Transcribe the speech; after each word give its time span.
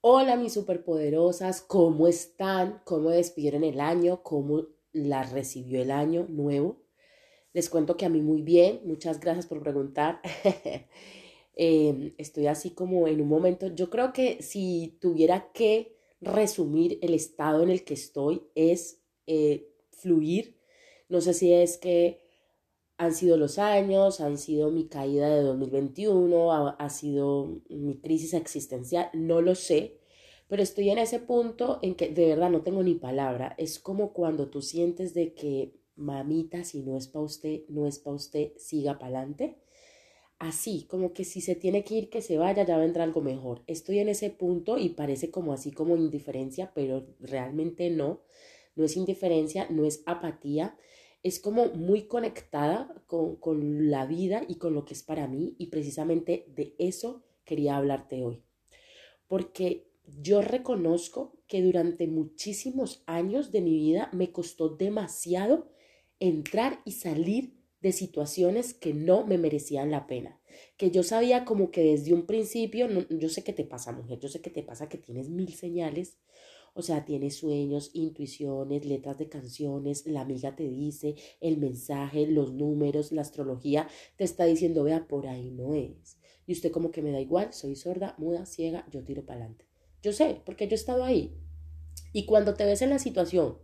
Hola 0.00 0.36
mis 0.36 0.52
superpoderosas, 0.52 1.60
¿cómo 1.60 2.06
están? 2.06 2.80
¿Cómo 2.84 3.10
despidieron 3.10 3.64
el 3.64 3.80
año? 3.80 4.22
¿Cómo 4.22 4.68
la 4.92 5.24
recibió 5.24 5.82
el 5.82 5.90
año 5.90 6.24
nuevo? 6.28 6.76
Les 7.52 7.68
cuento 7.68 7.96
que 7.96 8.06
a 8.06 8.08
mí 8.08 8.22
muy 8.22 8.42
bien, 8.42 8.80
muchas 8.84 9.18
gracias 9.18 9.46
por 9.46 9.60
preguntar. 9.60 10.20
Em, 11.60 12.14
estoy 12.18 12.46
así 12.46 12.70
como 12.70 13.08
en 13.08 13.20
un 13.20 13.26
momento, 13.26 13.66
yo 13.74 13.90
creo 13.90 14.12
que 14.12 14.40
si 14.42 14.96
tuviera 15.00 15.50
que 15.52 15.96
resumir 16.20 17.00
el 17.02 17.14
estado 17.14 17.64
en 17.64 17.70
el 17.70 17.82
que 17.82 17.94
estoy 17.94 18.44
es 18.54 19.02
eh, 19.26 19.68
fluir. 19.90 20.60
No 21.08 21.20
sé 21.20 21.34
si 21.34 21.52
es 21.52 21.76
que 21.76 22.20
han 22.98 23.14
sido 23.14 23.36
los 23.36 23.58
años, 23.58 24.20
han 24.20 24.38
sido 24.38 24.70
mi 24.72 24.88
caída 24.88 25.30
de 25.30 25.42
2021, 25.42 26.52
ha, 26.52 26.90
sido 26.90 27.60
mi 27.68 27.96
crisis 28.00 28.34
existencial, 28.34 29.08
no 29.14 29.40
lo 29.40 29.54
sé, 29.54 30.00
pero 30.48 30.64
estoy 30.64 30.90
en 30.90 30.98
ese 30.98 31.20
punto 31.20 31.78
en 31.80 31.94
que 31.94 32.08
de 32.08 32.26
verdad 32.26 32.50
no 32.50 32.62
tengo 32.62 32.82
ni 32.82 32.94
palabra. 32.94 33.54
Es 33.56 33.78
como 33.78 34.12
cuando 34.12 34.48
tú 34.48 34.62
sientes 34.62 35.14
de 35.14 35.32
que, 35.32 35.74
mamita, 35.94 36.64
si 36.64 36.82
no 36.82 36.96
es 36.96 37.06
para 37.06 37.24
usted, 37.24 37.60
no 37.68 37.86
es 37.86 38.00
para 38.00 38.16
usted, 38.16 38.52
siga 38.56 38.98
para 38.98 39.18
adelante. 39.18 39.58
Así, 40.40 40.86
como 40.88 41.12
que 41.12 41.24
si 41.24 41.40
se 41.40 41.54
tiene 41.54 41.84
que 41.84 41.94
ir, 41.94 42.10
que 42.10 42.20
se 42.20 42.36
vaya, 42.36 42.64
ya 42.64 42.78
vendrá 42.78 43.04
algo 43.04 43.20
mejor. 43.20 43.62
Estoy 43.68 44.00
en 44.00 44.08
ese 44.08 44.30
punto 44.30 44.76
y 44.76 44.90
parece 44.90 45.30
como 45.30 45.52
así 45.52 45.70
como 45.70 45.96
indiferencia, 45.96 46.72
pero 46.74 47.06
realmente 47.20 47.90
no. 47.90 48.22
No 48.74 48.84
es 48.84 48.96
indiferencia, 48.96 49.68
no 49.70 49.84
es 49.84 50.02
apatía 50.06 50.76
es 51.22 51.40
como 51.40 51.66
muy 51.66 52.02
conectada 52.02 52.94
con, 53.06 53.90
la 53.90 54.06
vida 54.06 54.42
y 54.48 54.56
con 54.56 54.74
lo 54.74 54.84
que 54.84 54.94
es 54.94 55.02
para 55.02 55.26
mí 55.26 55.56
y 55.58 55.66
precisamente 55.66 56.46
de 56.54 56.74
eso 56.78 57.24
quería 57.44 57.76
hablarte 57.76 58.24
hoy. 58.24 58.42
Porque 59.26 59.90
yo 60.04 60.42
reconozco 60.42 61.38
que 61.46 61.62
durante 61.62 62.06
muchísimos 62.06 63.02
años 63.06 63.52
de 63.52 63.60
mi 63.60 63.76
vida 63.76 64.10
me 64.12 64.32
costó 64.32 64.70
demasiado 64.70 65.70
entrar 66.20 66.80
y 66.84 66.92
salir 66.92 67.58
de 67.80 67.92
situaciones 67.92 68.74
que 68.74 68.94
no 68.94 69.24
me 69.26 69.38
merecían 69.38 69.90
la 69.90 70.06
pena. 70.06 70.40
Que 70.76 70.90
yo 70.90 71.02
sabía 71.02 71.44
como 71.44 71.70
que 71.70 71.82
desde 71.82 72.12
un 72.12 72.26
principio, 72.26 72.88
yo 73.10 73.28
sé 73.28 73.44
que 73.44 73.52
te 73.52 73.64
pasa 73.64 73.92
mujer, 73.92 74.18
yo 74.18 74.28
sé 74.28 74.40
que 74.40 74.50
te 74.50 74.62
pasa 74.62 74.88
que 74.88 74.98
tienes 74.98 75.28
mil 75.28 75.54
señales, 75.54 76.18
o 76.78 76.82
sea, 76.82 77.04
tienes 77.04 77.36
sueños, 77.36 77.90
intuiciones, 77.92 78.84
letras 78.84 79.18
de 79.18 79.28
canciones, 79.28 80.06
la 80.06 80.20
amiga 80.20 80.54
te 80.54 80.62
dice, 80.62 81.16
el 81.40 81.58
mensaje, 81.58 82.28
los 82.28 82.52
números, 82.52 83.10
la 83.10 83.22
astrología, 83.22 83.88
te 84.16 84.22
está 84.22 84.44
diciendo, 84.44 84.84
vea, 84.84 85.08
por 85.08 85.26
ahí 85.26 85.50
no 85.50 85.74
es. 85.74 86.20
Y 86.46 86.52
usted 86.52 86.70
como 86.70 86.92
que 86.92 87.02
me 87.02 87.10
da 87.10 87.20
igual, 87.20 87.52
soy 87.52 87.74
sorda, 87.74 88.14
muda, 88.16 88.46
ciega, 88.46 88.86
yo 88.92 89.02
tiro 89.02 89.26
para 89.26 89.40
adelante. 89.40 89.66
Yo 90.02 90.12
sé, 90.12 90.40
porque 90.46 90.68
yo 90.68 90.74
he 90.74 90.76
estado 90.76 91.02
ahí. 91.02 91.36
Y 92.12 92.26
cuando 92.26 92.54
te 92.54 92.64
ves 92.64 92.80
en 92.80 92.90
la 92.90 93.00
situación 93.00 93.58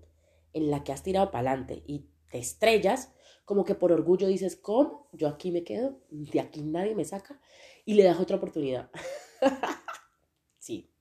en 0.52 0.72
la 0.72 0.82
que 0.82 0.90
has 0.90 1.04
tirado 1.04 1.30
para 1.30 1.50
adelante 1.50 1.84
y 1.86 2.08
te 2.32 2.38
estrellas, 2.38 3.12
como 3.44 3.64
que 3.64 3.76
por 3.76 3.92
orgullo 3.92 4.26
dices, 4.26 4.56
¿cómo? 4.56 5.08
Yo 5.12 5.28
aquí 5.28 5.52
me 5.52 5.62
quedo, 5.62 6.00
de 6.10 6.40
aquí 6.40 6.62
nadie 6.62 6.96
me 6.96 7.04
saca, 7.04 7.40
y 7.84 7.94
le 7.94 8.02
das 8.02 8.18
otra 8.18 8.38
oportunidad. 8.38 8.90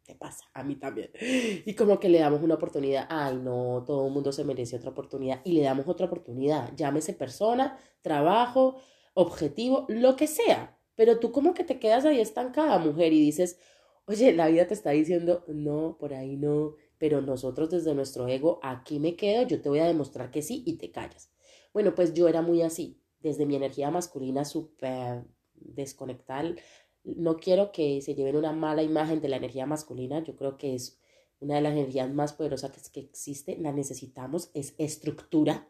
te 0.05 0.15
pasa, 0.15 0.45
a 0.53 0.63
mí 0.63 0.75
también. 0.75 1.11
Y 1.65 1.75
como 1.75 1.99
que 1.99 2.09
le 2.09 2.19
damos 2.19 2.41
una 2.41 2.55
oportunidad, 2.55 3.07
ay 3.09 3.37
no, 3.37 3.83
todo 3.85 4.07
el 4.07 4.13
mundo 4.13 4.31
se 4.31 4.43
merece 4.43 4.75
otra 4.77 4.91
oportunidad 4.91 5.41
y 5.43 5.53
le 5.53 5.61
damos 5.61 5.87
otra 5.87 6.07
oportunidad, 6.07 6.73
llámese 6.75 7.13
persona, 7.13 7.77
trabajo, 8.01 8.81
objetivo, 9.13 9.85
lo 9.89 10.15
que 10.15 10.27
sea. 10.27 10.77
Pero 10.95 11.19
tú 11.19 11.31
como 11.31 11.53
que 11.53 11.63
te 11.63 11.79
quedas 11.79 12.05
ahí 12.05 12.19
estancada, 12.19 12.77
mujer, 12.79 13.13
y 13.13 13.21
dices, 13.21 13.59
oye, 14.05 14.33
la 14.33 14.47
vida 14.47 14.67
te 14.67 14.73
está 14.73 14.91
diciendo, 14.91 15.43
no, 15.47 15.97
por 15.99 16.13
ahí 16.13 16.35
no, 16.37 16.75
pero 16.97 17.21
nosotros 17.21 17.69
desde 17.71 17.95
nuestro 17.95 18.27
ego, 18.27 18.59
aquí 18.63 18.99
me 18.99 19.15
quedo, 19.15 19.47
yo 19.47 19.61
te 19.61 19.69
voy 19.69 19.79
a 19.79 19.85
demostrar 19.85 20.31
que 20.31 20.41
sí 20.41 20.63
y 20.65 20.77
te 20.77 20.91
callas. 20.91 21.31
Bueno, 21.73 21.95
pues 21.95 22.13
yo 22.13 22.27
era 22.27 22.41
muy 22.41 22.61
así, 22.61 23.01
desde 23.19 23.45
mi 23.45 23.55
energía 23.55 23.89
masculina 23.89 24.45
súper 24.45 25.25
desconectada 25.55 26.55
no 27.03 27.37
quiero 27.37 27.71
que 27.71 28.01
se 28.01 28.15
lleven 28.15 28.35
una 28.35 28.51
mala 28.51 28.83
imagen 28.83 29.21
de 29.21 29.29
la 29.29 29.37
energía 29.37 29.65
masculina, 29.65 30.23
yo 30.23 30.35
creo 30.35 30.57
que 30.57 30.75
es 30.75 30.99
una 31.39 31.55
de 31.55 31.61
las 31.61 31.73
energías 31.73 32.11
más 32.11 32.33
poderosas 32.33 32.71
que, 32.89 32.99
existe, 33.01 33.57
la 33.57 33.71
necesitamos, 33.71 34.49
es 34.53 34.73
estructura. 34.77 35.67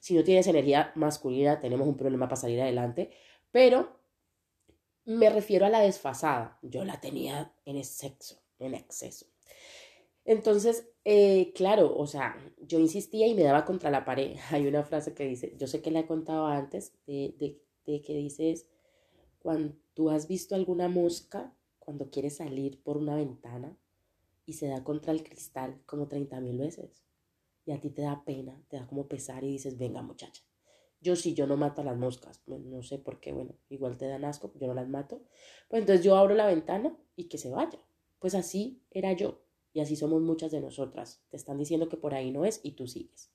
Si 0.00 0.14
no 0.14 0.22
tienes 0.22 0.46
energía 0.46 0.92
masculina, 0.94 1.60
tenemos 1.60 1.88
un 1.88 1.96
problema 1.96 2.28
para 2.28 2.36
salir 2.36 2.60
adelante, 2.60 3.10
pero 3.50 3.98
me 5.06 5.30
refiero 5.30 5.64
a 5.66 5.70
la 5.70 5.80
desfasada, 5.80 6.58
yo 6.62 6.84
la 6.84 7.00
tenía 7.00 7.54
en 7.64 7.82
sexo, 7.84 8.42
en 8.58 8.74
exceso. 8.74 9.26
Entonces, 10.26 10.88
eh, 11.04 11.52
claro, 11.54 11.94
o 11.96 12.06
sea, 12.06 12.36
yo 12.58 12.78
insistía 12.78 13.26
y 13.26 13.34
me 13.34 13.42
daba 13.42 13.64
contra 13.64 13.90
la 13.90 14.04
pared. 14.04 14.36
Hay 14.50 14.66
una 14.66 14.82
frase 14.82 15.14
que 15.14 15.26
dice, 15.26 15.54
yo 15.58 15.66
sé 15.66 15.82
que 15.82 15.90
la 15.90 16.00
he 16.00 16.06
contado 16.06 16.46
antes, 16.46 16.92
de, 17.06 17.34
de, 17.38 17.62
de 17.86 18.02
que 18.02 18.14
dices, 18.14 18.66
cuando 19.44 19.76
tú 19.92 20.08
has 20.08 20.26
visto 20.26 20.54
alguna 20.54 20.88
mosca 20.88 21.54
cuando 21.78 22.08
quiere 22.08 22.30
salir 22.30 22.82
por 22.82 22.96
una 22.96 23.14
ventana 23.14 23.76
y 24.46 24.54
se 24.54 24.68
da 24.68 24.82
contra 24.82 25.12
el 25.12 25.22
cristal 25.22 25.82
como 25.84 26.08
30 26.08 26.40
mil 26.40 26.56
veces. 26.56 27.04
Y 27.66 27.72
a 27.72 27.78
ti 27.78 27.90
te 27.90 28.00
da 28.00 28.24
pena, 28.24 28.64
te 28.68 28.78
da 28.78 28.86
como 28.86 29.06
pesar 29.06 29.44
y 29.44 29.48
dices, 29.48 29.76
venga 29.76 30.00
muchacha. 30.00 30.42
Yo 31.02 31.14
sí, 31.14 31.34
yo 31.34 31.46
no 31.46 31.58
mato 31.58 31.82
a 31.82 31.84
las 31.84 31.98
moscas. 31.98 32.42
no 32.46 32.82
sé 32.82 32.98
por 32.98 33.20
qué, 33.20 33.34
bueno, 33.34 33.54
igual 33.68 33.98
te 33.98 34.06
dan 34.06 34.24
asco, 34.24 34.50
yo 34.58 34.66
no 34.66 34.72
las 34.72 34.88
mato. 34.88 35.26
Pues 35.68 35.80
entonces 35.80 36.02
yo 36.02 36.16
abro 36.16 36.34
la 36.34 36.46
ventana 36.46 36.96
y 37.14 37.24
que 37.24 37.36
se 37.36 37.50
vaya. 37.50 37.78
Pues 38.20 38.34
así 38.34 38.82
era 38.90 39.12
yo. 39.12 39.44
Y 39.74 39.80
así 39.80 39.94
somos 39.94 40.22
muchas 40.22 40.52
de 40.52 40.62
nosotras. 40.62 41.22
Te 41.28 41.36
están 41.36 41.58
diciendo 41.58 41.90
que 41.90 41.98
por 41.98 42.14
ahí 42.14 42.30
no 42.30 42.46
es 42.46 42.60
y 42.62 42.76
tú 42.76 42.86
sigues. 42.86 43.30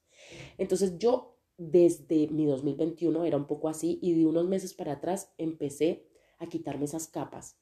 Entonces 0.57 0.97
yo 0.97 1.38
desde 1.59 2.29
mi 2.29 2.45
2021 2.45 3.25
era 3.25 3.35
un 3.35 3.45
poco 3.45 3.67
así 3.67 3.99
y 4.01 4.13
de 4.13 4.25
unos 4.25 4.47
meses 4.47 4.73
para 4.73 4.93
atrás 4.93 5.33
empecé 5.37 6.07
a 6.39 6.47
quitarme 6.47 6.85
esas 6.85 7.07
capas. 7.07 7.59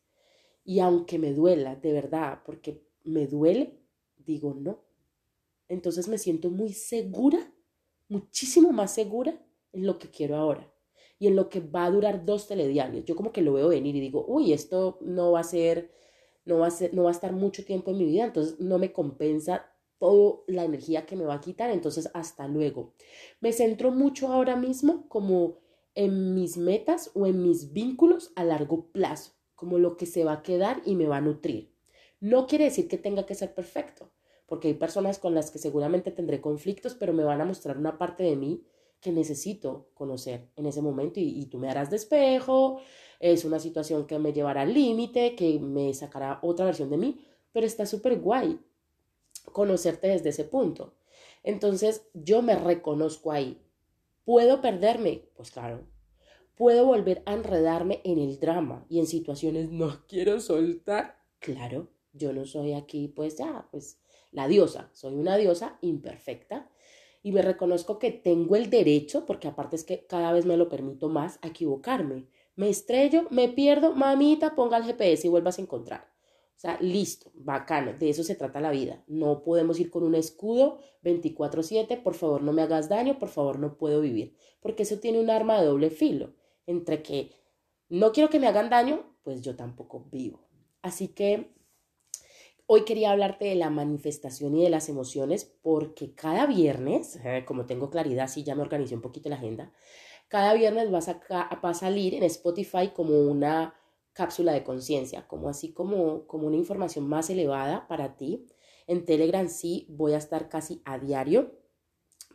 Y 0.64 0.80
aunque 0.80 1.18
me 1.18 1.34
duela, 1.34 1.76
de 1.76 1.92
verdad, 1.92 2.42
porque 2.46 2.84
me 3.04 3.26
duele, 3.26 3.80
digo 4.18 4.54
no. 4.54 4.84
Entonces 5.68 6.08
me 6.08 6.20
siento 6.20 6.52
muy 6.52 6.74
segura, 6.74 7.52
muchísimo 8.08 8.72
más 8.72 8.94
segura 8.94 9.44
en 9.74 9.88
lo 9.88 9.98
que 9.98 10.10
quiero 10.10 10.36
ahora 10.36 10.72
y 11.18 11.28
en 11.28 11.36
lo 11.36 11.50
que 11.50 11.60
va 11.60 11.86
a 11.86 11.92
durar 11.92 12.24
dos 12.24 12.48
telediarios. 12.48 13.04
Yo 13.06 13.16
como 13.16 13.32
que 13.32 13.42
lo 13.42 13.54
veo 13.54 13.70
venir 13.70 13.96
y 13.96 14.00
digo, 14.00 14.24
uy, 14.28 14.54
esto 14.54 15.00
no 15.02 15.32
va 15.32 15.40
a 15.40 15.44
ser, 15.44 15.92
no 16.46 16.60
va 16.60 16.68
a 16.68 16.72
ser, 16.72 16.94
no 16.94 17.04
va 17.04 17.10
a 17.10 17.14
estar 17.14 17.34
mucho 17.34 17.66
tiempo 17.66 17.90
en 17.90 17.98
mi 17.98 18.06
vida, 18.06 18.26
entonces 18.26 18.60
no 18.60 18.78
me 18.78 18.94
compensa 18.94 19.72
toda 20.00 20.40
la 20.48 20.64
energía 20.64 21.06
que 21.06 21.16
me 21.16 21.26
va 21.26 21.36
a 21.36 21.42
quitar, 21.42 21.70
entonces 21.70 22.10
hasta 22.14 22.48
luego. 22.48 22.94
Me 23.40 23.52
centro 23.52 23.92
mucho 23.92 24.28
ahora 24.32 24.56
mismo 24.56 25.08
como 25.08 25.58
en 25.96 26.36
mis 26.36 26.58
metas 26.58 27.12
o 27.16 27.26
en 27.26 27.42
mis 27.42 27.74
vínculos 27.74 28.32
a 28.36 28.44
largo 28.44 28.92
plazo, 28.92 29.32
como 29.56 29.80
lo 29.80 29.98
que 29.98 30.06
se 30.06 30.24
va 30.24 30.34
a 30.34 30.44
quedar 30.44 30.82
y 30.86 30.96
me 30.96 31.08
va 31.08 31.18
a 31.18 31.22
nutrir. 31.22 31.74
No 32.20 32.48
quiere 32.48 32.66
decir 32.66 32.88
que 32.88 32.98
tenga 32.98 33.26
que 33.26 33.36
ser 33.36 33.54
perfecto, 33.54 34.12
porque 34.46 34.68
hay 34.70 34.74
personas 34.76 35.20
con 35.20 35.34
las 35.34 35.52
que 35.52 35.60
seguramente 35.60 36.12
tendré 36.12 36.42
conflictos, 36.42 36.96
pero 36.96 37.14
me 37.14 37.24
van 37.24 37.42
a 37.42 37.46
mostrar 37.46 37.78
una 37.78 37.98
parte 37.98 38.24
de 38.24 38.36
mí 38.36 38.64
que 39.00 39.12
necesito 39.12 39.90
conocer 39.94 40.50
en 40.56 40.66
ese 40.66 40.82
momento 40.82 41.20
y, 41.20 41.46
tú 41.46 41.60
me 41.60 41.70
harás 41.70 41.90
despejo, 41.90 42.80
es 43.20 43.46
una 43.46 43.60
situación 43.60 44.08
que 44.08 44.20
me 44.20 44.34
llevará 44.34 44.62
al 44.62 44.74
límite, 44.74 45.36
que 45.36 45.60
me 45.60 45.94
sacará 45.94 46.40
otra 46.42 46.66
versión 46.66 46.90
de 46.90 46.98
mí, 46.98 47.26
pero 47.52 47.66
está 47.66 47.86
súper 47.86 48.20
guay 48.20 48.60
conocerte 49.52 50.08
desde 50.08 50.30
ese 50.30 50.44
punto. 50.44 50.94
Entonces 51.44 52.08
yo 52.14 52.42
me 52.42 52.56
reconozco 52.56 53.32
ahí. 53.32 53.62
¿Puedo 54.26 54.62
perderme? 54.62 55.30
Pues 55.36 55.52
claro. 55.52 55.88
¿Puedo 56.56 56.86
volver 56.86 57.22
a 57.26 57.34
enredarme 57.34 58.02
en 58.04 58.20
el 58.20 58.40
drama 58.40 58.86
y 58.90 59.00
en 59.00 59.08
situaciones 59.08 59.70
no 59.72 60.06
quiero 60.08 60.40
soltar? 60.40 61.18
Claro, 61.40 61.90
yo 62.14 62.34
no 62.34 62.46
soy 62.46 62.74
aquí 62.74 63.08
pues 63.08 63.38
ya, 63.38 63.68
pues 63.72 64.00
la 64.32 64.48
diosa, 64.48 64.90
soy 64.94 65.16
una 65.16 65.38
diosa 65.38 65.78
imperfecta 65.82 66.70
y 67.24 67.32
me 67.32 67.42
reconozco 67.42 68.00
que 68.00 68.12
tengo 68.12 68.56
el 68.56 68.70
derecho, 68.70 69.26
porque 69.26 69.48
aparte 69.48 69.76
es 69.76 69.84
que 69.84 70.06
cada 70.06 70.32
vez 70.32 70.46
me 70.46 70.58
lo 70.58 70.70
permito 70.70 71.10
más, 71.10 71.40
a 71.42 71.48
equivocarme. 71.48 72.28
Me 72.56 72.70
estrello, 72.70 73.28
me 73.30 73.50
pierdo, 73.50 73.94
mamita, 73.94 74.56
ponga 74.56 74.78
el 74.78 74.84
GPS 74.84 75.28
y 75.28 75.30
vuelvas 75.30 75.60
a 75.60 75.62
encontrar. 75.62 76.17
O 76.58 76.60
sea, 76.60 76.80
listo, 76.82 77.32
bacano, 77.36 77.94
de 77.94 78.10
eso 78.10 78.24
se 78.24 78.34
trata 78.34 78.60
la 78.60 78.72
vida. 78.72 79.04
No 79.06 79.44
podemos 79.44 79.80
ir 79.80 79.92
con 79.92 80.04
un 80.04 80.16
escudo 80.16 80.80
24/7, 81.04 82.02
por 82.02 82.16
favor 82.16 82.42
no 82.42 82.52
me 82.52 82.64
hagas 82.64 82.90
daño, 82.90 83.20
por 83.20 83.30
favor 83.30 83.60
no 83.60 83.78
puedo 83.78 84.02
vivir, 84.02 84.36
porque 84.60 84.82
eso 84.82 84.98
tiene 84.98 85.20
un 85.20 85.30
arma 85.30 85.60
de 85.60 85.68
doble 85.68 85.92
filo, 85.92 86.34
entre 86.66 87.04
que 87.04 87.32
no 87.90 88.12
quiero 88.12 88.32
que 88.32 88.40
me 88.40 88.48
hagan 88.48 88.72
daño, 88.72 89.06
pues 89.22 89.44
yo 89.44 89.56
tampoco 89.56 90.08
vivo. 90.12 90.48
Así 90.82 91.10
que 91.10 91.54
hoy 92.66 92.86
quería 92.86 93.12
hablarte 93.12 93.46
de 93.46 93.56
la 93.56 93.70
manifestación 93.70 94.56
y 94.56 94.64
de 94.64 94.72
las 94.72 94.90
emociones, 94.90 95.46
porque 95.62 96.16
cada 96.16 96.48
viernes, 96.48 97.20
eh, 97.24 97.46
como 97.46 97.68
tengo 97.68 97.92
claridad, 97.92 98.30
sí 98.30 98.44
ya 98.44 98.56
me 98.56 98.64
organizé 98.64 98.96
un 98.96 99.02
poquito 99.02 99.30
la 99.30 99.36
agenda, 99.36 99.72
cada 100.28 100.56
viernes 100.56 100.90
vas 100.90 101.08
a, 101.08 101.22
va 101.30 101.70
a 101.70 101.74
salir 101.76 102.16
en 102.16 102.24
Spotify 102.24 102.90
como 102.96 103.14
una 103.28 103.76
cápsula 104.18 104.52
de 104.52 104.64
conciencia, 104.64 105.28
como 105.28 105.48
así 105.48 105.74
como, 105.74 106.26
como 106.26 106.48
una 106.48 106.58
información 106.58 107.08
más 107.08 107.30
elevada 107.30 107.88
para 107.88 108.18
ti. 108.18 108.48
En 108.88 109.06
Telegram 109.06 109.48
sí 109.48 109.86
voy 109.90 110.14
a 110.14 110.18
estar 110.18 110.50
casi 110.50 110.82
a 110.86 110.98
diario, 110.98 111.52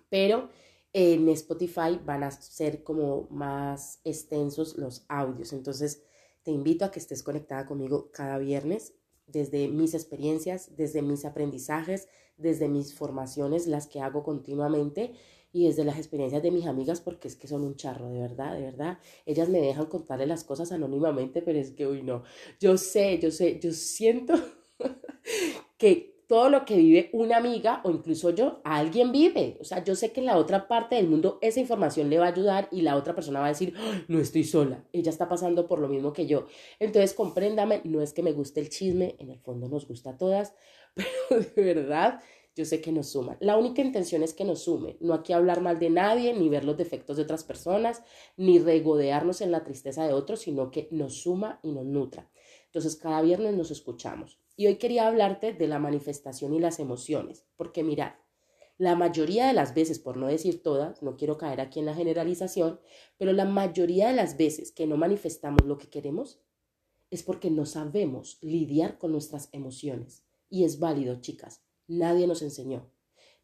pero 0.08 0.49
en 0.93 1.29
Spotify 1.31 2.00
van 2.05 2.23
a 2.23 2.31
ser 2.31 2.84
como 2.84 3.26
más 3.31 4.00
extensos 4.05 4.79
los 4.79 5.05
audios. 5.08 5.52
Entonces, 5.52 6.05
te 6.44 6.52
invito 6.52 6.84
a 6.84 6.93
que 6.93 7.00
estés 7.00 7.25
conectada 7.25 7.67
conmigo 7.67 8.12
cada 8.12 8.38
viernes 8.38 8.94
desde 9.26 9.67
mis 9.67 9.94
experiencias, 9.94 10.76
desde 10.76 11.02
mis 11.02 11.25
aprendizajes, 11.25 12.06
desde 12.37 12.69
mis 12.69 12.94
formaciones, 12.94 13.67
las 13.67 13.88
que 13.88 14.00
hago 14.00 14.23
continuamente 14.23 15.14
y 15.52 15.66
desde 15.66 15.84
las 15.84 15.99
experiencias 15.99 16.43
de 16.43 16.50
mis 16.50 16.66
amigas, 16.66 17.00
porque 17.00 17.28
es 17.28 17.37
que 17.37 17.46
son 17.46 17.62
un 17.62 17.76
charro, 17.76 18.08
de 18.08 18.20
verdad, 18.20 18.54
de 18.54 18.62
verdad. 18.62 18.99
Ellas 19.26 19.49
me 19.49 19.60
dejan 19.60 19.87
contarle 19.87 20.26
las 20.26 20.44
cosas 20.44 20.72
anónimamente, 20.72 21.43
pero 21.43 21.58
es 21.58 21.72
que, 21.72 21.87
uy, 21.87 22.02
no. 22.02 22.25
Yo 22.58 22.78
sé, 22.78 23.19
yo 23.19 23.31
sé, 23.31 23.60
yo 23.60 23.72
siento 23.72 24.34
que 25.78 26.12
todo 26.32 26.49
lo 26.49 26.64
que 26.64 26.76
vive 26.76 27.10
una 27.12 27.37
amiga 27.37 27.82
o 27.84 27.90
incluso 27.90 28.31
yo, 28.31 28.62
alguien 28.64 29.12
vive. 29.12 29.58
O 29.60 29.64
sea, 29.64 29.84
yo 29.84 29.94
sé 29.94 30.12
que 30.12 30.20
en 30.20 30.26
la 30.26 30.38
otra 30.38 30.66
parte 30.66 30.94
del 30.94 31.06
mundo 31.06 31.38
esa 31.43 31.60
información 31.60 32.08
le 32.08 32.19
va 32.19 32.25
a 32.25 32.31
ayudar 32.31 32.69
y 32.70 32.81
la 32.81 32.96
otra 32.96 33.14
persona 33.14 33.40
va 33.40 33.46
a 33.46 33.50
decir, 33.50 33.75
no 34.08 34.19
estoy 34.19 34.44
sola, 34.44 34.82
ella 34.94 35.10
está 35.10 35.28
pasando 35.28 35.66
por 35.69 35.78
lo 35.78 35.88
mismo 35.88 36.14
que 36.14 36.26
yo. 36.26 36.46
Entonces, 36.78 37.12
compréndame, 37.12 37.82
no 37.84 38.00
es 38.00 38.14
que 38.14 38.22
me 38.22 38.32
guste 38.32 38.60
el 38.60 38.70
chisme, 38.70 39.14
en 39.19 39.28
el 39.28 39.40
fondo 39.40 39.69
nos 39.69 39.87
gusta 39.87 40.10
a 40.10 40.16
todas, 40.16 40.55
pero 41.28 41.44
de 41.55 41.62
verdad 41.75 42.20
yo 42.54 42.64
sé 42.64 42.81
que 42.81 42.93
nos 42.93 43.10
suma. 43.10 43.37
La 43.40 43.56
única 43.56 43.82
intención 43.82 44.22
es 44.22 44.34
que 44.34 44.44
nos 44.44 44.64
sume, 44.64 44.96
no 45.00 45.14
aquí 45.14 45.32
hablar 45.32 45.60
mal 45.60 45.78
de 45.78 45.90
nadie, 45.90 46.34
ni 46.34 46.49
ver 46.49 46.64
los 46.64 46.76
defectos 46.76 47.16
de 47.16 47.22
otras 47.22 47.44
personas, 47.44 48.02
ni 48.37 48.58
regodearnos 48.58 49.40
en 49.40 49.52
la 49.52 49.64
tristeza 49.64 50.06
de 50.06 50.12
otros, 50.12 50.40
sino 50.40 50.70
que 50.70 50.88
nos 50.90 51.22
suma 51.22 51.60
y 51.62 51.72
nos 51.72 51.87
nutra. 51.87 52.31
Entonces, 52.66 52.96
cada 52.96 53.22
viernes 53.22 53.54
nos 53.54 53.70
escuchamos. 53.70 54.38
Y 54.56 54.66
hoy 54.66 54.76
quería 54.76 55.06
hablarte 55.08 55.54
de 55.54 55.66
la 55.66 55.78
manifestación 55.78 56.52
y 56.52 56.60
las 56.60 56.78
emociones, 56.78 57.46
porque 57.56 57.82
mirad, 57.82 58.12
la 58.78 58.96
mayoría 58.96 59.46
de 59.46 59.52
las 59.52 59.75
veces, 59.75 59.98
por 59.98 60.16
no 60.16 60.26
decir 60.26 60.62
todas, 60.62 61.02
no 61.02 61.16
quiero 61.16 61.38
caer 61.38 61.60
aquí 61.60 61.78
en 61.78 61.87
la 61.87 61.94
generalización, 61.94 62.81
pero 63.16 63.32
la 63.32 63.44
mayoría 63.44 64.08
de 64.08 64.14
las 64.14 64.37
veces 64.37 64.72
que 64.72 64.87
no 64.87 64.96
manifestamos 64.96 65.64
lo 65.66 65.78
que 65.78 65.88
queremos 65.88 66.40
es 67.10 67.22
porque 67.22 67.50
no 67.50 67.66
sabemos 67.66 68.38
lidiar 68.40 68.98
con 68.98 69.12
nuestras 69.12 69.48
emociones. 69.52 70.25
Y 70.48 70.64
es 70.64 70.78
válido, 70.78 71.20
chicas, 71.20 71.62
nadie 71.88 72.26
nos 72.26 72.43
enseñó. 72.43 72.90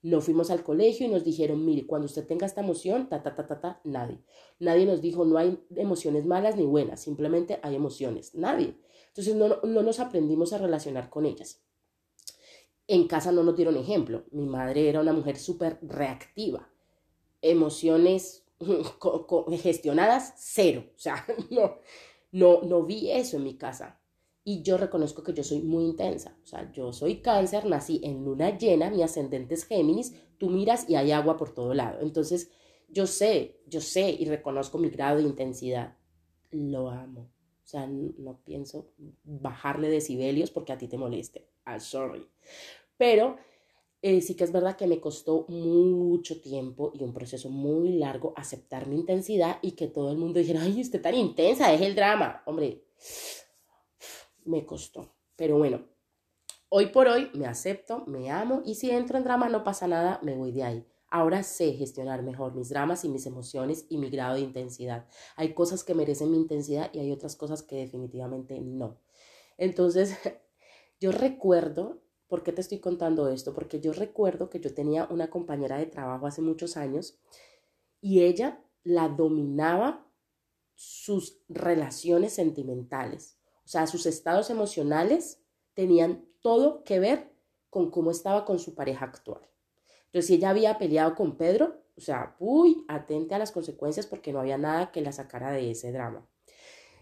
No 0.01 0.21
fuimos 0.21 0.51
al 0.51 0.63
colegio 0.63 1.07
y 1.07 1.11
nos 1.11 1.25
dijeron, 1.25 1.65
mire, 1.65 1.87
cuando 1.87 2.07
usted 2.07 2.27
tenga 2.27 2.47
esta 2.47 2.61
emoción, 2.61 3.09
ta, 3.09 3.23
ta, 3.23 3.35
ta, 3.35 3.47
ta, 3.47 3.61
ta, 3.61 3.81
nadie. 3.85 4.19
Nadie 4.61 4.87
nos 4.87 5.01
dijo, 5.01 5.25
no 5.25 5.39
hay 5.39 5.59
emociones 5.75 6.25
malas 6.25 6.57
ni 6.57 6.67
buenas, 6.67 7.01
simplemente 7.01 7.59
hay 7.63 7.75
emociones. 7.75 8.35
Nadie. 8.35 8.77
Entonces 9.09 9.35
no, 9.35 9.61
no 9.63 9.83
nos 9.83 9.99
aprendimos 9.99 10.53
a 10.53 10.59
relacionar 10.59 11.11
con 11.11 11.27
ellas. 11.27 11.63
En 12.87 13.09
casa 13.09 13.33
no 13.33 13.43
nos 13.43 13.57
dieron 13.57 13.77
ejemplo. 13.77 14.25
Mi 14.31 14.47
madre 14.47 14.89
era 14.89 15.01
una 15.01 15.13
mujer 15.13 15.37
súper 15.37 15.79
reactiva. 15.83 16.71
Emociones 17.43 18.45
gestionadas, 19.63 20.35
cero. 20.37 20.85
O 20.97 20.99
sea, 20.99 21.27
no, 21.51 21.79
no, 22.33 22.63
no 22.63 22.85
vi 22.85 23.11
eso 23.11 23.37
en 23.37 23.45
mi 23.45 23.59
casa. 23.59 23.98
Y 24.49 24.63
yo 24.63 24.79
reconozco 24.79 25.23
que 25.23 25.35
yo 25.35 25.45
soy 25.45 25.61
muy 25.61 25.85
intensa. 25.85 26.35
O 26.43 26.47
sea, 26.47 26.73
yo 26.73 26.91
soy 26.91 27.17
cáncer, 27.17 27.67
nací 27.67 28.01
en 28.03 28.25
luna 28.25 28.57
llena, 28.57 28.89
mi 28.89 29.03
ascendente 29.03 29.53
es 29.53 29.67
Géminis, 29.67 30.15
tú 30.39 30.49
miras 30.49 30.89
y 30.89 30.95
hay 30.95 31.13
agua 31.13 31.37
por 31.37 31.53
todo 31.53 31.75
lado. 31.75 32.01
Entonces, 32.01 32.51
yo 32.89 33.07
sé, 33.07 33.61
yo 33.67 33.83
sé 33.83 34.09
y 34.11 34.25
reconozco 34.25 34.79
mi 34.79 34.89
grado 34.89 35.19
de 35.19 35.25
intensidad. 35.25 35.99
Lo 36.51 36.89
amo. 36.89 37.29
O 37.63 37.67
sea, 37.67 37.87
no 37.87 38.41
pienso 38.43 38.91
bajarle 39.23 39.91
decibelios 39.91 40.51
porque 40.51 40.73
a 40.73 40.79
ti 40.79 40.89
te 40.89 40.97
moleste. 40.97 41.47
I'm 41.67 41.79
sorry. 41.79 42.27
Pero 42.97 43.37
eh, 44.01 44.23
sí 44.23 44.35
que 44.35 44.45
es 44.45 44.53
verdad 44.53 44.79
que 44.79 44.87
me 44.87 44.99
costó 44.99 45.45
mucho 45.49 46.41
tiempo 46.41 46.91
y 46.95 47.05
un 47.05 47.13
proceso 47.13 47.51
muy 47.51 47.99
largo 47.99 48.33
aceptar 48.35 48.87
mi 48.87 48.97
intensidad 48.97 49.59
y 49.61 49.73
que 49.73 49.89
todo 49.89 50.11
el 50.11 50.17
mundo 50.17 50.39
dijera, 50.39 50.63
ay, 50.63 50.81
usted 50.81 51.03
tan 51.03 51.17
intensa, 51.17 51.71
es 51.75 51.83
el 51.83 51.95
drama. 51.95 52.43
Hombre, 52.47 52.85
me 54.49 54.65
costó. 54.65 55.15
Pero 55.37 55.59
bueno, 55.59 55.87
hoy 56.69 56.87
por 56.87 57.07
hoy 57.07 57.31
me 57.35 57.47
acepto, 57.47 58.05
me 58.07 58.31
amo 58.31 58.63
y 58.65 58.75
si 58.75 58.91
entro 58.91 59.19
en 59.19 59.25
drama 59.25 59.49
no 59.49 59.63
pasa 59.63 59.87
nada, 59.87 60.19
me 60.23 60.35
voy 60.35 60.53
de 60.53 60.65
ahí. 60.65 60.87
Ahora 61.11 61.43
sé 61.43 61.73
gestionar 61.73 62.23
mejor 62.23 62.55
mis 62.55 62.69
dramas 62.69 63.05
y 63.05 63.09
mis 63.09 63.25
emociones 63.27 63.87
y 63.89 63.97
mi 63.97 64.11
grado 64.11 64.35
de 64.35 64.41
intensidad. 64.41 65.07
Hay 65.37 65.55
cosas 65.55 65.85
que 65.85 65.95
merecen 65.95 66.31
mi 66.31 66.37
intensidad 66.37 66.91
y 66.93 66.99
hay 66.99 67.13
otras 67.13 67.37
cosas 67.37 67.63
que 67.63 67.77
definitivamente 67.77 68.61
no. 68.61 68.99
Entonces, 69.57 70.17
yo 71.01 71.13
recuerdo, 71.13 72.03
¿por 72.27 72.43
qué 72.43 72.53
te 72.53 72.61
estoy 72.61 72.81
contando 72.81 73.29
esto? 73.29 73.55
Porque 73.55 73.81
yo 73.81 73.93
recuerdo 73.93 74.51
que 74.51 74.61
yo 74.61 74.75
tenía 74.75 75.07
una 75.11 75.31
compañera 75.31 75.79
de 75.79 75.87
trabajo 75.87 76.27
hace 76.27 76.43
muchos 76.43 76.77
años 76.77 77.19
y 78.01 78.23
ella 78.23 78.63
la 78.83 79.09
dominaba 79.09 80.07
sus 80.75 81.41
relaciones 81.49 82.35
sentimentales. 82.35 83.39
O 83.69 83.71
sea, 83.71 83.87
sus 83.87 84.07
estados 84.07 84.49
emocionales 84.49 85.43
tenían 85.75 86.25
todo 86.41 86.85
que 86.85 87.01
ver 87.01 87.31
con 87.69 87.91
cómo 87.91 88.11
estaba 88.11 88.47
con 88.47 88.59
su 88.59 88.75
pareja 88.75 89.05
actual. 89.05 89.43
Entonces, 90.07 90.27
si 90.27 90.37
ella 90.37 90.49
había 90.49 90.79
peleado 90.79 91.15
con 91.15 91.37
Pedro, 91.37 91.83
o 91.95 92.01
sea, 92.01 92.35
uy, 92.39 92.87
atente 92.89 93.35
a 93.35 93.39
las 93.39 93.53
consecuencias 93.53 94.07
porque 94.07 94.33
no 94.33 94.41
había 94.41 94.57
nada 94.57 94.91
que 94.91 95.03
la 95.03 95.13
sacara 95.13 95.53
de 95.53 95.71
ese 95.71 95.93
drama. 95.93 96.27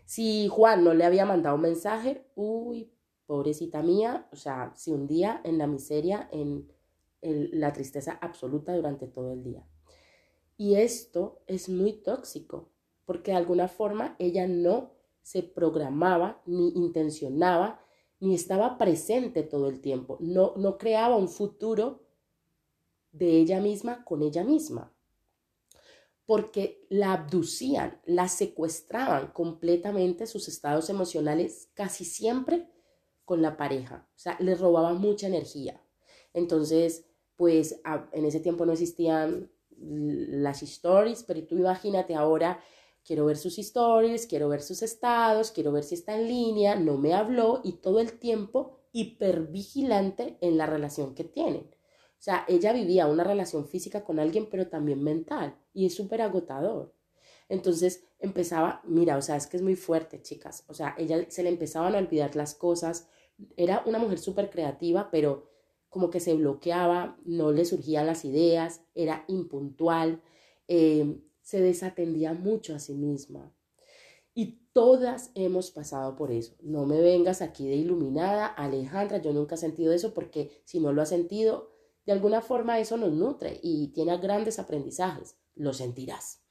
Si 0.07 0.49
Juan 0.49 0.83
no 0.83 0.93
le 0.93 1.05
había 1.05 1.25
mandado 1.25 1.55
un 1.55 1.63
mensaje, 1.63 2.27
uy, 2.35 2.91
pobrecita 3.27 3.81
mía, 3.85 4.27
o 4.33 4.37
sea, 4.37 4.73
se 4.75 4.91
hundía 4.91 5.41
en 5.45 5.59
la 5.59 5.69
miseria, 5.69 6.29
en 6.33 6.67
la 7.21 7.73
tristeza 7.73 8.19
absoluta 8.21 8.75
durante 8.75 9.07
todo 9.07 9.33
el 9.35 9.45
día. 9.45 9.65
Y 10.57 10.75
esto 10.75 11.45
es 11.47 11.69
muy 11.69 11.93
tóxico, 11.93 12.73
porque 13.05 13.31
de 13.31 13.37
alguna 13.37 13.69
forma 13.69 14.17
ella 14.19 14.49
no 14.49 14.96
se 15.27 15.43
programaba, 15.43 16.41
ni 16.47 16.69
intencionaba, 16.77 17.85
ni 18.21 18.37
estaba 18.37 18.79
presente 18.79 19.43
todo 19.43 19.69
el 19.69 19.81
tiempo. 19.81 20.19
No, 20.21 20.53
no 20.57 20.79
creaba 20.79 21.17
un 21.17 21.29
futuro 21.29 22.07
de 23.11 23.41
ella 23.41 23.61
misma 23.61 24.05
con 24.05 24.23
ella 24.23 24.45
misma. 24.45 24.95
Porque 26.27 26.87
la 26.91 27.13
abducían, 27.13 28.01
la 28.05 28.29
secuestraban 28.29 29.33
completamente 29.33 30.29
sus 30.29 30.47
estados 30.47 30.91
emocionales 30.91 31.71
casi 31.75 32.05
siempre 32.05 32.71
con 33.25 33.43
la 33.43 33.57
pareja. 33.57 34.09
O 34.15 34.19
sea, 34.21 34.37
les 34.39 34.61
robaban 34.61 35.01
mucha 35.01 35.27
energía. 35.27 35.83
Entonces, 36.35 37.05
pues 37.35 37.81
en 38.13 38.25
ese 38.27 38.39
tiempo 38.39 38.65
no 38.65 38.75
existían 38.75 39.51
las 39.77 40.63
stories, 40.63 41.25
pero 41.25 41.45
tú 41.45 41.57
imagínate 41.57 42.15
ahora 42.15 42.61
quiero 43.07 43.25
ver 43.27 43.37
sus 43.37 43.59
stories, 43.59 44.27
quiero 44.27 44.49
ver 44.49 44.63
sus 44.63 44.83
estados, 44.83 45.53
quiero 45.53 45.73
ver 45.73 45.85
si 45.85 45.95
está 45.95 46.17
en 46.17 46.27
línea, 46.27 46.75
no 46.75 46.99
me 46.99 47.15
habló 47.15 47.61
y 47.63 47.75
todo 47.75 48.01
el 48.01 48.19
tiempo 48.19 48.73
hipervigilante 48.93 50.37
en 50.41 50.59
la 50.59 50.67
relación 50.67 51.15
que 51.15 51.25
tienen. 51.25 51.71
O 52.19 52.23
sea, 52.27 52.45
ella 52.49 52.73
vivía 52.73 53.07
una 53.07 53.25
relación 53.25 53.69
física 53.69 54.03
con 54.05 54.19
alguien, 54.19 54.49
pero 54.51 54.69
también 54.69 55.03
mental 55.03 55.57
y 55.73 55.87
es 55.87 55.95
súper 55.95 56.23
agotador. 56.23 56.95
Entonces 57.49 58.05
empezaba, 58.19 58.83
mira, 58.85 59.17
o 59.17 59.23
sea, 59.23 59.37
es 59.37 59.47
que 59.47 59.57
es 59.57 59.63
muy 59.63 59.77
fuerte, 59.77 60.21
chicas. 60.23 60.65
O 60.67 60.75
sea, 60.75 60.95
ella 60.99 61.27
se 61.29 61.43
le 61.43 61.51
empezaban 61.51 61.95
a 61.95 61.99
olvidar 61.99 62.35
las 62.35 62.55
cosas. 62.55 63.09
Era 63.57 63.83
una 63.87 63.99
mujer 63.99 64.19
súper 64.19 64.51
creativa, 64.51 65.11
pero 65.13 65.49
como 65.89 66.11
que 66.11 66.19
se 66.19 66.35
bloqueaba, 66.35 67.17
no 67.25 67.53
le 67.53 67.65
surgían 67.65 68.07
las 68.07 68.25
ideas, 68.25 68.83
era 68.95 69.25
impuntual. 69.29 70.23
Eh, 70.67 71.21
se 71.47 71.61
desatendía 71.61 72.33
mucho 72.33 72.75
a 72.75 72.81
sí 72.81 72.93
misma. 72.95 73.55
Y 74.35 74.59
todas 74.73 75.31
hemos 75.37 75.71
pasado 75.71 76.17
por 76.17 76.33
eso. 76.33 76.57
No 76.61 76.87
me 76.87 77.01
vengas 77.01 77.41
aquí 77.41 77.69
de 77.69 77.77
iluminada, 77.77 78.47
Alejandra, 78.49 79.23
yo 79.23 79.33
nunca 79.33 79.55
he 79.55 79.59
sentido 79.59 79.93
eso 79.93 80.13
porque 80.13 80.61
si 80.65 80.81
no 80.81 80.93
lo 80.93 81.03
has 81.03 81.11
sentido, 81.11 81.71
de 82.05 82.11
alguna 82.11 82.41
forma 82.41 82.81
eso 82.81 82.97
nos 82.97 83.13
nutre 83.13 83.61
y 83.63 83.93
tiene 83.93 84.19
grandes 84.19 84.59
aprendizajes. 84.59 85.37
Lo 85.55 85.73
sentirás. 85.73 86.43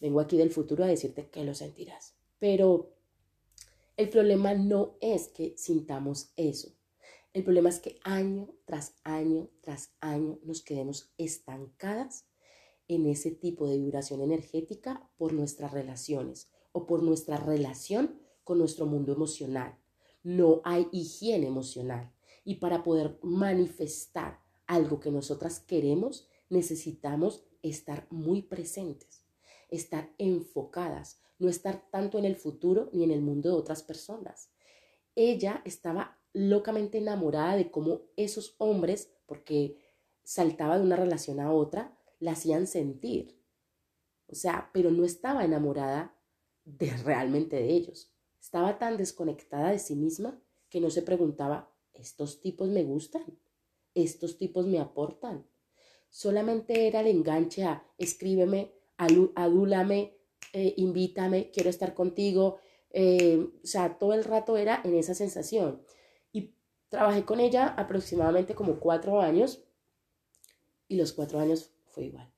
Vengo 0.00 0.20
aquí 0.20 0.38
del 0.38 0.50
futuro 0.50 0.84
a 0.84 0.86
decirte 0.86 1.28
que 1.28 1.44
lo 1.44 1.52
sentirás. 1.52 2.14
Pero 2.38 2.94
el 3.98 4.08
problema 4.08 4.54
no 4.54 4.96
es 5.02 5.28
que 5.28 5.52
sintamos 5.58 6.32
eso. 6.36 6.72
El 7.34 7.44
problema 7.44 7.68
es 7.68 7.78
que 7.78 8.00
año 8.04 8.48
tras 8.64 8.94
año 9.04 9.50
tras 9.60 9.92
año 10.00 10.38
nos 10.44 10.62
quedemos 10.62 11.12
estancadas 11.18 12.29
en 12.90 13.06
ese 13.06 13.30
tipo 13.30 13.68
de 13.68 13.78
vibración 13.78 14.20
energética 14.20 15.08
por 15.16 15.32
nuestras 15.32 15.72
relaciones 15.72 16.50
o 16.72 16.86
por 16.86 17.04
nuestra 17.04 17.36
relación 17.36 18.18
con 18.42 18.58
nuestro 18.58 18.84
mundo 18.84 19.12
emocional. 19.12 19.78
No 20.24 20.60
hay 20.64 20.88
higiene 20.90 21.46
emocional. 21.46 22.12
Y 22.44 22.56
para 22.56 22.82
poder 22.82 23.16
manifestar 23.22 24.40
algo 24.66 24.98
que 24.98 25.12
nosotras 25.12 25.60
queremos, 25.60 26.26
necesitamos 26.48 27.44
estar 27.62 28.08
muy 28.10 28.42
presentes, 28.42 29.24
estar 29.68 30.12
enfocadas, 30.18 31.20
no 31.38 31.48
estar 31.48 31.88
tanto 31.92 32.18
en 32.18 32.24
el 32.24 32.34
futuro 32.34 32.90
ni 32.92 33.04
en 33.04 33.12
el 33.12 33.20
mundo 33.20 33.50
de 33.50 33.54
otras 33.54 33.84
personas. 33.84 34.50
Ella 35.14 35.62
estaba 35.64 36.18
locamente 36.32 36.98
enamorada 36.98 37.54
de 37.54 37.70
cómo 37.70 38.00
esos 38.16 38.56
hombres, 38.58 39.12
porque 39.26 39.76
saltaba 40.24 40.76
de 40.76 40.84
una 40.84 40.96
relación 40.96 41.38
a 41.38 41.52
otra, 41.52 41.96
la 42.20 42.32
hacían 42.32 42.68
sentir. 42.68 43.40
O 44.28 44.34
sea, 44.36 44.70
pero 44.72 44.92
no 44.92 45.04
estaba 45.04 45.44
enamorada 45.44 46.16
de 46.64 46.96
realmente 46.98 47.56
de 47.56 47.70
ellos. 47.70 48.12
Estaba 48.40 48.78
tan 48.78 48.96
desconectada 48.96 49.70
de 49.70 49.78
sí 49.78 49.96
misma 49.96 50.40
que 50.68 50.80
no 50.80 50.90
se 50.90 51.02
preguntaba, 51.02 51.74
¿estos 51.92 52.40
tipos 52.40 52.68
me 52.68 52.84
gustan? 52.84 53.24
¿Estos 53.94 54.38
tipos 54.38 54.66
me 54.66 54.78
aportan? 54.78 55.46
Solamente 56.08 56.86
era 56.86 57.00
el 57.00 57.08
enganche 57.08 57.64
a 57.64 57.84
escríbeme, 57.98 58.72
adúlame, 58.96 60.16
eh, 60.52 60.74
invítame, 60.76 61.50
quiero 61.50 61.70
estar 61.70 61.94
contigo. 61.94 62.58
Eh, 62.90 63.48
o 63.62 63.66
sea, 63.66 63.98
todo 63.98 64.14
el 64.14 64.24
rato 64.24 64.56
era 64.56 64.80
en 64.84 64.94
esa 64.94 65.14
sensación. 65.14 65.82
Y 66.32 66.54
trabajé 66.88 67.24
con 67.24 67.40
ella 67.40 67.68
aproximadamente 67.68 68.54
como 68.54 68.78
cuatro 68.78 69.20
años 69.20 69.64
y 70.88 70.96
los 70.96 71.12
cuatro 71.12 71.38
años 71.38 71.72
fue 71.90 72.04
igual. 72.04 72.32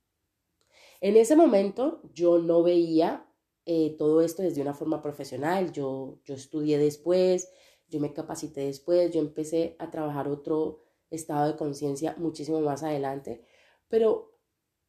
En 1.01 1.17
ese 1.17 1.37
momento 1.37 2.01
yo 2.13 2.39
no 2.39 2.63
veía 2.63 3.27
eh, 3.65 3.95
todo 3.99 4.23
esto 4.23 4.43
desde 4.43 4.63
una 4.63 4.75
forma 4.75 5.03
profesional. 5.03 5.73
Yo, 5.73 6.21
yo 6.25 6.35
estudié 6.35 6.79
después, 6.79 7.49
yo 7.89 8.01
me 8.01 8.13
capacité 8.13 8.63
después, 8.63 9.13
yo 9.13 9.21
empecé 9.21 9.77
a 9.79 9.91
trabajar 9.91 10.29
otro 10.29 10.81
estado 11.11 11.49
de 11.49 11.57
conciencia 11.57 12.15
muchísimo 12.19 12.61
más 12.61 12.83
adelante. 12.83 13.45
Pero 13.89 14.39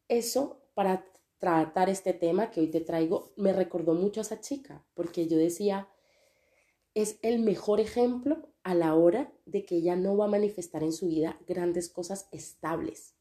eso 0.08 0.62
para 0.74 1.06
tratar 1.38 1.90
este 1.90 2.14
tema 2.14 2.50
que 2.50 2.60
hoy 2.60 2.68
te 2.70 2.80
traigo 2.80 3.32
me 3.36 3.52
recordó 3.52 3.94
mucho 3.94 4.20
a 4.20 4.22
esa 4.22 4.40
chica, 4.40 4.86
porque 4.94 5.28
yo 5.28 5.36
decía, 5.36 5.88
es 6.94 7.18
el 7.22 7.40
mejor 7.40 7.80
ejemplo 7.80 8.48
a 8.62 8.74
la 8.74 8.94
hora 8.94 9.32
de 9.44 9.64
que 9.64 9.76
ella 9.76 9.96
no 9.96 10.16
va 10.16 10.24
a 10.24 10.28
manifestar 10.28 10.82
en 10.82 10.92
su 10.92 11.08
vida 11.08 11.38
grandes 11.46 11.90
cosas 11.90 12.28
estables, 12.32 13.13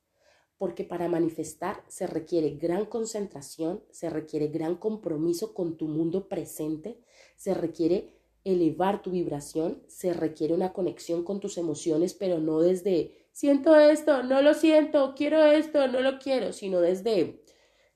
porque 0.63 0.86
para 0.86 1.10
manifestar 1.10 1.84
se 1.89 2.08
requiere 2.08 2.51
gran 2.51 2.86
concentración, 2.86 3.84
se 3.91 4.10
requiere 4.10 4.48
gran 4.48 4.77
compromiso 4.77 5.53
con 5.53 5.75
tu 5.75 5.89
mundo 5.89 6.29
presente, 6.29 7.01
se 7.36 7.53
requiere 7.53 8.13
elevar 8.46 9.01
tu 9.01 9.12
vibración, 9.12 9.84
se 9.88 10.13
requiere 10.13 10.53
una 10.53 10.72
conexión 10.72 11.25
con 11.25 11.41
tus 11.41 11.58
emociones, 11.58 12.13
pero 12.13 12.39
no 12.39 12.62
desde 12.62 13.27
siento 13.34 13.75
esto, 13.75 14.24
no 14.24 14.41
lo 14.41 14.53
siento, 14.53 15.15
quiero 15.17 15.43
esto, 15.43 15.89
no 15.89 16.00
lo 16.00 16.17
quiero, 16.17 16.53
sino 16.53 16.79
desde 16.79 17.43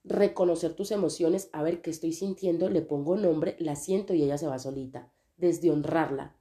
reconocer 0.03 0.74
tus 0.74 0.91
emociones, 0.91 1.50
a 1.53 1.63
ver 1.63 1.81
qué 1.81 1.89
estoy 1.89 2.12
sintiendo, 2.12 2.69
le 2.69 2.81
pongo 2.81 3.15
nombre, 3.15 3.55
la 3.59 3.77
siento 3.77 4.13
y 4.13 4.24
ella 4.24 4.38
se 4.38 4.47
va 4.47 4.59
solita, 4.59 5.09
desde 5.38 5.71
honrarla, 5.71 6.36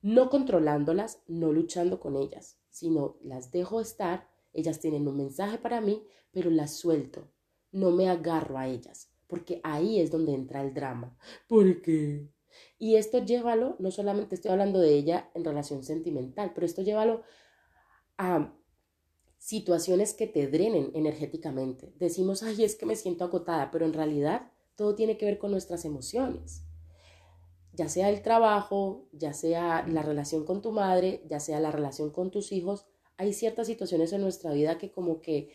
no 0.00 0.30
controlándolas, 0.30 1.20
no 1.26 1.52
luchando 1.52 2.00
con 2.00 2.16
ellas, 2.16 2.56
sino 2.70 3.18
las 3.20 3.50
dejo 3.50 3.82
estar, 3.82 4.34
ellas 4.56 4.80
tienen 4.80 5.06
un 5.06 5.16
mensaje 5.16 5.58
para 5.58 5.80
mí, 5.80 6.02
pero 6.32 6.50
las 6.50 6.72
suelto, 6.72 7.30
no 7.72 7.90
me 7.90 8.08
agarro 8.08 8.58
a 8.58 8.66
ellas, 8.66 9.12
porque 9.26 9.60
ahí 9.62 10.00
es 10.00 10.10
donde 10.10 10.34
entra 10.34 10.62
el 10.62 10.74
drama. 10.74 11.16
¿Por 11.46 11.82
qué? 11.82 12.28
Y 12.78 12.96
esto 12.96 13.24
llévalo, 13.24 13.76
no 13.78 13.90
solamente 13.90 14.34
estoy 14.34 14.50
hablando 14.50 14.80
de 14.80 14.94
ella 14.94 15.30
en 15.34 15.44
relación 15.44 15.82
sentimental, 15.82 16.52
pero 16.54 16.66
esto 16.66 16.82
llévalo 16.82 17.22
a 18.18 18.54
situaciones 19.38 20.14
que 20.14 20.26
te 20.26 20.48
drenen 20.48 20.90
energéticamente. 20.94 21.92
Decimos, 21.98 22.42
ay, 22.42 22.64
es 22.64 22.76
que 22.76 22.86
me 22.86 22.96
siento 22.96 23.24
agotada, 23.24 23.70
pero 23.70 23.84
en 23.84 23.92
realidad 23.92 24.50
todo 24.74 24.94
tiene 24.94 25.16
que 25.16 25.26
ver 25.26 25.38
con 25.38 25.50
nuestras 25.50 25.84
emociones. 25.84 26.64
Ya 27.72 27.88
sea 27.88 28.08
el 28.08 28.22
trabajo, 28.22 29.06
ya 29.12 29.34
sea 29.34 29.86
la 29.86 30.02
relación 30.02 30.44
con 30.44 30.62
tu 30.62 30.72
madre, 30.72 31.22
ya 31.28 31.40
sea 31.40 31.60
la 31.60 31.70
relación 31.70 32.10
con 32.10 32.30
tus 32.30 32.52
hijos, 32.52 32.86
hay 33.16 33.32
ciertas 33.32 33.66
situaciones 33.66 34.12
en 34.12 34.20
nuestra 34.20 34.52
vida 34.52 34.78
que 34.78 34.90
como 34.90 35.20
que 35.20 35.50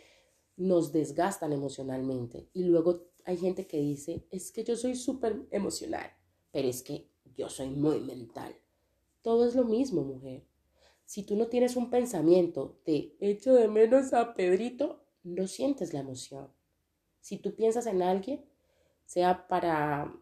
nos 0.58 0.91
desgastan 0.91 1.53
emocionalmente. 1.53 2.50
Y 2.53 2.63
luego 2.65 3.08
hay 3.25 3.38
gente 3.38 3.68
que 3.68 3.77
dice, 3.77 4.25
es 4.32 4.51
que 4.51 4.63
yo 4.63 4.75
soy 4.75 4.96
súper 4.96 5.48
emocional, 5.51 6.12
pero 6.51 6.68
es 6.68 6.82
que 6.84 7.08
yo 7.36 7.50
soy 7.50 7.70
muy 7.70 8.00
mental. 8.00 8.56
Todo 9.22 9.48
es 9.48 9.56
lo 9.56 9.65
mismo, 9.65 10.03
mujer. 10.03 10.44
Si 11.06 11.24
tú 11.24 11.36
no 11.36 11.48
tienes 11.48 11.75
un 11.75 11.89
pensamiento 11.89 12.80
de 12.86 13.15
echo 13.20 13.53
de 13.53 13.68
menos 13.68 14.13
a 14.13 14.34
Pedrito, 14.34 15.03
no 15.24 15.48
sientes 15.48 15.94
la 15.94 16.00
emoción. 16.00 16.50
Si 17.20 17.38
tú 17.38 17.53
piensas 17.56 17.86
en 17.86 18.01
alguien, 18.01 18.46
sea 19.06 19.48
para 19.48 20.13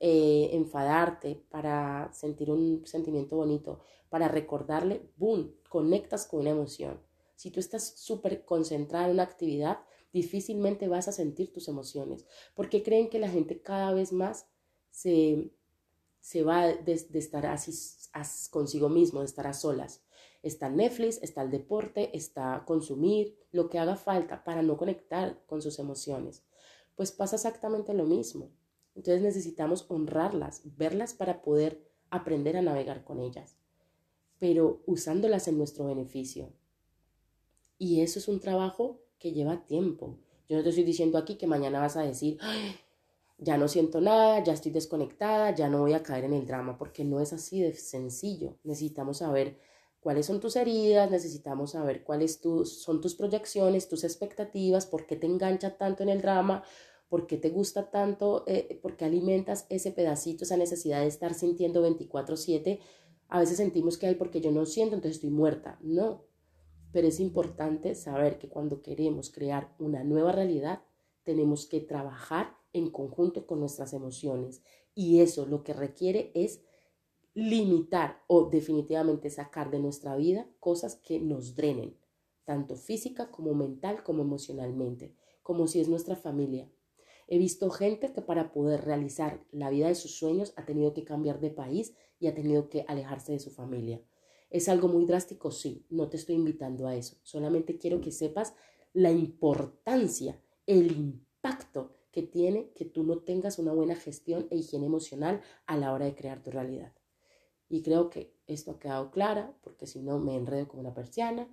eh, 0.00 0.50
enfadarte, 0.52 1.42
para 1.48 2.12
sentir 2.12 2.50
un 2.50 2.84
sentimiento 2.86 3.36
bonito, 3.36 3.80
para 4.10 4.28
recordarle, 4.28 5.08
boom, 5.16 5.54
conectas 5.72 6.26
con 6.26 6.40
una 6.40 6.50
emoción. 6.50 7.00
Si 7.34 7.50
tú 7.50 7.58
estás 7.58 7.94
súper 7.96 8.44
concentrada 8.44 9.06
en 9.06 9.12
una 9.12 9.22
actividad, 9.22 9.78
difícilmente 10.12 10.86
vas 10.86 11.08
a 11.08 11.12
sentir 11.12 11.50
tus 11.50 11.66
emociones, 11.66 12.26
porque 12.54 12.82
creen 12.82 13.08
que 13.08 13.18
la 13.18 13.30
gente 13.30 13.62
cada 13.62 13.94
vez 13.94 14.12
más 14.12 14.48
se, 14.90 15.50
se 16.20 16.42
va 16.42 16.66
de, 16.66 16.92
estar 17.14 17.46
así 17.46 17.72
consigo 18.50 18.90
mismo, 18.90 19.20
de 19.20 19.26
estar 19.26 19.46
a 19.46 19.54
solas. 19.54 20.02
Está 20.42 20.68
Netflix, 20.68 21.22
está 21.22 21.40
el 21.40 21.50
deporte, 21.50 22.14
está 22.14 22.64
consumir, 22.66 23.38
lo 23.50 23.70
que 23.70 23.78
haga 23.78 23.96
falta 23.96 24.44
para 24.44 24.60
no 24.60 24.76
conectar 24.76 25.42
con 25.46 25.62
sus 25.62 25.78
emociones. 25.78 26.42
Pues 26.96 27.12
pasa 27.12 27.36
exactamente 27.36 27.94
lo 27.94 28.04
mismo. 28.04 28.50
Entonces 28.94 29.22
necesitamos 29.22 29.86
honrarlas, 29.88 30.60
verlas 30.76 31.14
para 31.14 31.40
poder 31.40 31.82
aprender 32.10 32.58
a 32.58 32.62
navegar 32.62 33.04
con 33.04 33.20
ellas, 33.20 33.56
pero 34.42 34.82
usándolas 34.86 35.46
en 35.46 35.56
nuestro 35.56 35.86
beneficio. 35.86 36.52
Y 37.78 38.00
eso 38.00 38.18
es 38.18 38.26
un 38.26 38.40
trabajo 38.40 38.98
que 39.20 39.30
lleva 39.30 39.64
tiempo. 39.66 40.18
Yo 40.48 40.56
no 40.56 40.64
te 40.64 40.70
estoy 40.70 40.82
diciendo 40.82 41.16
aquí 41.16 41.36
que 41.36 41.46
mañana 41.46 41.78
vas 41.78 41.96
a 41.96 42.02
decir, 42.02 42.38
ya 43.38 43.56
no 43.56 43.68
siento 43.68 44.00
nada, 44.00 44.42
ya 44.42 44.52
estoy 44.52 44.72
desconectada, 44.72 45.54
ya 45.54 45.68
no 45.68 45.78
voy 45.78 45.92
a 45.92 46.02
caer 46.02 46.24
en 46.24 46.32
el 46.32 46.44
drama, 46.44 46.76
porque 46.76 47.04
no 47.04 47.20
es 47.20 47.32
así 47.32 47.62
de 47.62 47.72
sencillo. 47.74 48.56
Necesitamos 48.64 49.18
saber 49.18 49.60
cuáles 50.00 50.26
son 50.26 50.40
tus 50.40 50.56
heridas, 50.56 51.08
necesitamos 51.08 51.70
saber 51.70 52.02
cuáles 52.02 52.40
son 52.64 53.00
tus 53.00 53.14
proyecciones, 53.14 53.88
tus 53.88 54.02
expectativas, 54.02 54.86
por 54.86 55.06
qué 55.06 55.14
te 55.14 55.28
engancha 55.28 55.78
tanto 55.78 56.02
en 56.02 56.08
el 56.08 56.20
drama, 56.20 56.64
por 57.08 57.28
qué 57.28 57.36
te 57.36 57.50
gusta 57.50 57.92
tanto, 57.92 58.42
eh, 58.48 58.80
por 58.82 58.96
qué 58.96 59.04
alimentas 59.04 59.66
ese 59.68 59.92
pedacito, 59.92 60.42
esa 60.42 60.56
necesidad 60.56 61.00
de 61.00 61.06
estar 61.06 61.32
sintiendo 61.32 61.80
24/7. 61.80 62.80
A 63.32 63.38
veces 63.38 63.56
sentimos 63.56 63.96
que 63.96 64.06
hay 64.06 64.14
porque 64.14 64.42
yo 64.42 64.52
no 64.52 64.66
siento, 64.66 64.94
entonces 64.94 65.16
estoy 65.16 65.30
muerta. 65.30 65.78
No, 65.80 66.26
pero 66.92 67.08
es 67.08 67.18
importante 67.18 67.94
saber 67.94 68.38
que 68.38 68.50
cuando 68.50 68.82
queremos 68.82 69.30
crear 69.30 69.74
una 69.78 70.04
nueva 70.04 70.32
realidad, 70.32 70.82
tenemos 71.22 71.64
que 71.64 71.80
trabajar 71.80 72.54
en 72.74 72.90
conjunto 72.90 73.46
con 73.46 73.58
nuestras 73.58 73.94
emociones. 73.94 74.60
Y 74.94 75.20
eso 75.20 75.46
lo 75.46 75.64
que 75.64 75.72
requiere 75.72 76.30
es 76.34 76.60
limitar 77.32 78.22
o 78.26 78.50
definitivamente 78.50 79.30
sacar 79.30 79.70
de 79.70 79.78
nuestra 79.78 80.14
vida 80.14 80.46
cosas 80.60 80.96
que 80.96 81.18
nos 81.18 81.54
drenen, 81.54 81.96
tanto 82.44 82.76
física 82.76 83.30
como 83.30 83.54
mental 83.54 84.02
como 84.04 84.20
emocionalmente, 84.20 85.16
como 85.42 85.68
si 85.68 85.80
es 85.80 85.88
nuestra 85.88 86.16
familia. 86.16 86.70
He 87.32 87.38
visto 87.38 87.70
gente 87.70 88.12
que 88.12 88.20
para 88.20 88.52
poder 88.52 88.84
realizar 88.84 89.42
la 89.52 89.70
vida 89.70 89.88
de 89.88 89.94
sus 89.94 90.18
sueños 90.18 90.52
ha 90.56 90.66
tenido 90.66 90.92
que 90.92 91.02
cambiar 91.02 91.40
de 91.40 91.48
país 91.48 91.94
y 92.20 92.26
ha 92.26 92.34
tenido 92.34 92.68
que 92.68 92.84
alejarse 92.86 93.32
de 93.32 93.38
su 93.38 93.50
familia. 93.50 94.02
¿Es 94.50 94.68
algo 94.68 94.86
muy 94.86 95.06
drástico? 95.06 95.50
Sí, 95.50 95.86
no 95.88 96.10
te 96.10 96.18
estoy 96.18 96.34
invitando 96.34 96.86
a 96.86 96.94
eso. 96.94 97.16
Solamente 97.22 97.78
quiero 97.78 98.02
que 98.02 98.12
sepas 98.12 98.52
la 98.92 99.10
importancia, 99.10 100.38
el 100.66 100.92
impacto 100.92 101.94
que 102.10 102.22
tiene 102.22 102.70
que 102.74 102.84
tú 102.84 103.02
no 103.02 103.20
tengas 103.20 103.58
una 103.58 103.72
buena 103.72 103.96
gestión 103.96 104.46
e 104.50 104.56
higiene 104.58 104.84
emocional 104.84 105.40
a 105.64 105.78
la 105.78 105.94
hora 105.94 106.04
de 106.04 106.14
crear 106.14 106.42
tu 106.42 106.50
realidad. 106.50 106.92
Y 107.66 107.82
creo 107.82 108.10
que 108.10 108.36
esto 108.46 108.72
ha 108.72 108.78
quedado 108.78 109.10
claro, 109.10 109.54
porque 109.62 109.86
si 109.86 110.02
no 110.02 110.18
me 110.18 110.36
enredo 110.36 110.68
como 110.68 110.82
una 110.82 110.92
persiana. 110.92 111.48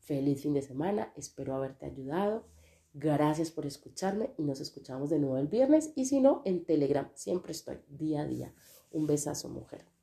Feliz 0.00 0.42
fin 0.42 0.54
de 0.54 0.62
semana, 0.62 1.12
espero 1.14 1.54
haberte 1.54 1.86
ayudado. 1.86 2.52
Gracias 2.96 3.50
por 3.50 3.66
escucharme 3.66 4.30
y 4.38 4.44
nos 4.44 4.60
escuchamos 4.60 5.10
de 5.10 5.18
nuevo 5.18 5.36
el 5.36 5.48
viernes 5.48 5.90
y 5.96 6.04
si 6.04 6.20
no, 6.20 6.42
en 6.44 6.64
Telegram 6.64 7.10
siempre 7.14 7.50
estoy 7.50 7.78
día 7.88 8.20
a 8.20 8.26
día. 8.26 8.54
Un 8.92 9.08
besazo, 9.08 9.48
mujer. 9.48 9.93